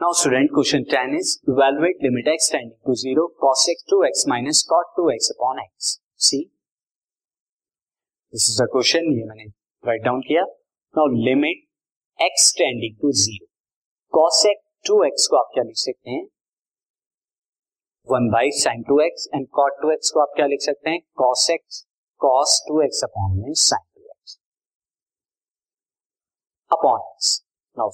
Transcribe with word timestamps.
Now 0.00 0.12
student, 0.12 0.52
question 0.52 0.84
10 0.84 1.14
is 1.14 1.40
evaluate 1.48 2.02
limit 2.02 2.26
x 2.28 2.50
tending 2.50 2.76
to 2.84 2.94
0 2.94 3.28
cos 3.40 3.66
x 3.66 3.82
2x 3.90 4.26
minus 4.26 4.62
cot 4.62 4.84
2x 4.98 5.30
upon 5.34 5.56
x. 5.58 6.00
See, 6.16 6.50
this 8.32 8.48
is 8.50 8.60
a 8.60 8.66
question 8.66 9.06
ये 9.12 9.24
मैंने 9.28 9.46
write 9.84 10.04
down 10.04 10.20
किया. 10.26 10.42
Now 10.94 11.06
limit 11.28 11.62
x 12.18 12.52
tending 12.58 12.96
to 13.00 13.12
0 13.20 13.46
cos 14.12 14.40
x 14.50 14.90
2x 14.90 15.26
को 15.30 15.36
आप 15.36 15.50
क्या 15.54 15.64
लिख 15.64 15.76
सकते 15.76 16.10
हैं 16.10 16.26
one 18.08 18.28
by 18.32 18.50
sine 18.58 18.82
two 18.88 19.00
x 19.00 19.28
and 19.34 19.46
cot 19.60 19.80
two 19.82 19.90
x 19.92 20.10
को 20.10 20.20
आप 20.20 20.32
क्या 20.36 20.46
लिख 20.46 20.60
सकते 20.62 20.90
हैं 20.90 21.00
टू 22.68 22.82
एक्स 22.82 23.02
अपॉन 23.04 23.38
में 23.38 23.52
sine 23.54 23.86
two 23.94 24.02
x 24.02 24.38
upon 26.70 27.00
x 27.00 27.42
now 27.78 27.90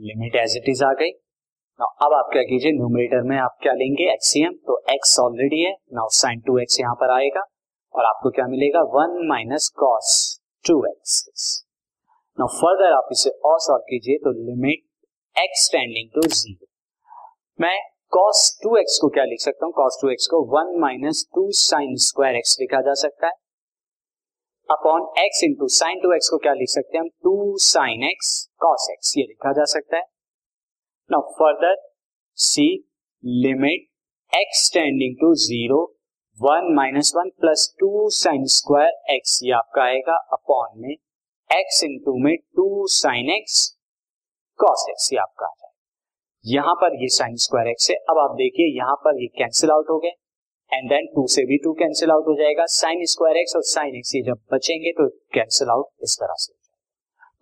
limit 0.00 0.34
as 0.36 0.56
it 0.56 0.68
is 0.68 0.82
आ 0.84 0.92
गई। 0.94 1.10
नाउ 1.80 2.06
अब 2.06 2.12
आप 2.14 2.28
क्या 2.32 2.42
कीजिए 2.44 2.72
न्यूमरेटर 2.72 3.22
में 3.28 3.36
आप 3.38 3.56
क्या 3.62 3.72
लेंगे? 3.74 4.04
एचसीएम 4.12 4.52
तो 4.66 4.76
एक्स 4.90 5.18
ऑलरेडी 5.20 5.60
है। 5.62 5.72
नाउ 5.94 6.08
साइन 6.14 6.40
टू 6.46 6.58
एक्स 6.58 6.80
यहाँ 6.80 6.94
पर 7.00 7.10
आएगा 7.12 7.40
और 7.94 8.04
आपको 8.06 8.30
क्या 8.30 8.46
मिलेगा? 8.48 8.82
One 8.94 9.26
minus 9.28 9.68
cos 9.78 10.10
two 10.64 10.84
x 10.86 11.64
now 12.38 12.48
further 12.56 12.92
आप 12.94 13.08
इसे 13.12 13.30
और 13.44 13.58
सॉल्व 13.60 13.82
कीजिए 13.88 14.16
तो 14.24 14.32
limit 14.40 14.84
x 15.36 15.68
tending 15.72 16.10
to 16.14 16.28
zero 16.28 16.66
मैं 17.58 17.78
कॉस 18.12 18.42
टू 18.62 18.76
एक्स 18.76 18.98
को 19.02 19.08
क्या 19.08 19.24
लिख 19.24 19.40
सकता 19.40 19.66
हूँ? 19.66 19.72
कॉस 19.74 19.98
टू 20.02 20.10
एक्स 20.10 20.26
को 20.26 20.42
one 20.52 20.78
minus 20.80 21.24
two 21.34 21.50
sine 21.58 21.94
square 22.04 22.36
x 22.36 22.56
लिखा 22.60 22.80
जा 22.82 22.94
सकता 23.00 23.26
है। 23.26 23.32
Upon 24.68 25.04
x 25.18 25.42
into 25.44 25.66
sine 25.74 26.00
two 26.00 26.12
x 26.14 26.28
को 26.28 26.38
क्या 26.38 26.52
लिख 26.54 26.68
सकते 26.68 26.96
हैं 26.96 27.02
हम? 27.02 27.08
Two 27.08 27.54
sine 27.58 28.02
x 28.04 28.32
cos 28.60 28.88
x 28.92 29.12
ये 29.18 29.22
लिखा 29.22 29.52
जा 29.52 29.64
सकता 29.64 29.96
है। 29.96 30.02
Now 31.10 31.30
further 31.38 31.76
see 32.38 32.66
limit 33.44 33.86
x 34.32 34.70
tending 34.74 35.16
to 35.20 35.32
zero 35.44 35.80
one 36.38 36.72
minus 36.74 37.12
one 37.16 37.30
plus 37.40 37.66
two 37.80 38.08
sine 38.18 38.44
square 38.56 39.14
x 39.14 39.40
ये 39.44 39.52
आपका 39.52 39.82
आएगा 39.82 40.16
अपॉन 40.32 40.80
में 40.82 40.94
एक्स 41.50 41.82
इंटू 41.84 42.18
में 42.24 42.34
two 42.36 42.86
sine 42.96 43.30
x 43.30 43.66
cos 44.60 44.86
x 44.90 45.12
ये 45.12 45.18
आपका 45.18 45.46
आ 45.46 45.50
जाएगा। 45.50 45.74
यहाँ 46.44 46.74
पर 46.74 47.02
ये 47.02 47.08
साइन 47.14 47.36
स्क्वायर 47.42 47.68
एक्स 47.68 47.90
है। 47.90 47.96
अब 48.10 48.18
आप 48.18 48.36
देखिए, 48.36 48.76
यहाँ 48.76 48.96
पर 49.04 49.22
ये 49.22 49.26
कैंसिल 49.38 49.70
आउट 49.70 49.90
हो 49.90 49.98
गए 49.98 50.12
एंड 50.72 50.88
देन 50.90 51.06
टू 51.14 51.26
से 51.28 51.44
भी 51.46 51.56
टू 51.64 51.72
कैंसिल 51.74 52.10
आउट 52.10 52.26
हो 52.28 52.34
जाएगा। 52.38 52.64
साइन 52.72 53.04
स्क्वायर 53.12 53.36
एक्स 53.36 53.56
और 53.56 53.62
साइन 53.66 53.96
एक्स 53.96 54.14
ये 54.14 54.22
जब 54.22 54.40
बचेंगे 54.52 54.92
तो 54.98 55.08
कैंसिल 55.34 55.68
आउट 55.70 55.90
इस 56.02 56.16
तरह 56.20 56.34
से 56.38 56.52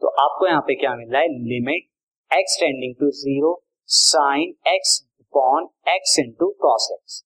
तो 0.02 0.08
आपको 0.22 0.46
यहाँ 0.48 0.60
पे 0.62 0.74
क्या 0.74 0.94
मिल 0.96 1.12
रहा 1.12 1.20
है? 1.20 1.28
Limit 1.48 1.88
x 2.30 2.56
tending 2.60 2.94
to 3.00 3.10
zero 3.18 3.52
sine 3.88 4.54
x 4.68 5.00
upon 5.20 5.68
x 5.88 6.18
into 6.18 6.48
cos 6.62 6.88
x 6.92 7.22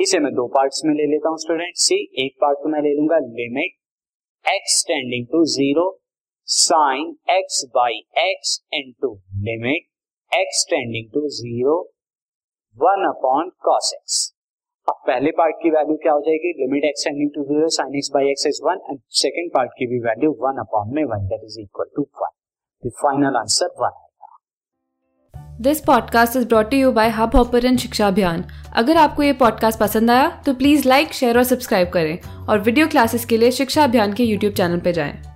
इसे 0.00 0.18
मैं 0.20 0.32
दो 0.34 0.46
पार्ट्स 0.54 0.82
में 0.84 0.94
ले 0.94 1.06
लेता 1.10 1.28
हूँ 1.28 1.38
स्टूडेंट 1.38 1.76
सी 1.78 1.96
एक 2.24 2.36
पार्ट 2.40 2.58
तो 2.62 2.68
मैं 2.68 2.80
ले 2.82 2.94
लूँगा। 2.96 3.18
Limit 3.18 3.74
x 4.44 4.84
tending 4.88 5.26
to 5.26 5.44
zero 5.52 5.84
sine 6.48 7.16
x 7.30 7.64
by 7.74 7.98
x 8.22 8.60
into 8.74 9.12
limit 9.44 9.86
x 10.32 10.66
tending 10.70 11.10
to 11.14 11.28
zero 11.36 11.76
one 12.76 13.06
upon 13.08 13.50
cos 13.64 13.92
x 13.94 14.18
अब 14.88 14.94
पहले 15.06 15.30
पार्ट 15.30 15.56
की 15.62 15.70
वैल्यू 15.70 15.96
क्या 15.96 16.12
हो 16.12 16.20
जाएगी? 16.20 16.50
Limit 16.58 16.84
x 16.84 17.04
tending 17.04 17.30
to 17.34 17.42
zero 17.44 17.68
sine 17.68 17.94
x 17.94 18.10
by 18.14 18.28
x 18.30 18.46
is 18.46 18.60
one 18.64 18.80
and 18.90 18.98
second 19.10 19.50
part 19.54 19.70
की 19.70 19.86
भी 19.86 19.98
value 19.98 20.30
one 20.30 20.58
upon 20.58 20.94
में 20.94 21.04
one 21.04 21.26
that 21.26 21.40
is 21.44 21.60
equal 21.60 21.86
to 21.96 22.02
one 22.22 22.88
final 22.88 23.36
answer 23.36 23.66
one 23.80 24.02
this 25.60 25.80
podcast 25.80 26.36
is 26.36 26.48
brought 26.48 26.74
you 26.74 26.92
by 26.92 27.08
Hubhopper 27.36 27.76
शिक्षा 27.76 28.08
अभियान 28.08 28.44
अगर 28.76 28.96
आपको 28.96 29.22
ये 29.22 29.32
podcast 29.32 29.80
पसंद 29.80 30.10
आया 30.10 30.42
तो 30.46 30.54
प्लीज़ 30.54 30.88
लाइक 30.88 31.12
शेयर 31.12 31.38
और 31.38 31.44
सब्सक्राइब 31.44 31.88
करें। 31.88 32.18
और 32.48 32.58
वीडियो 32.58 32.86
क्लासेस 32.86 33.24
के 33.24 33.36
लिए 33.36 33.50
शिक्षा 33.50 33.84
अभियान 33.84 34.12
के 34.12 34.24
यूट्यूब 34.24 34.52
चैनल 34.52 34.80
पर 34.80 34.90
जाएँ। 34.90 35.35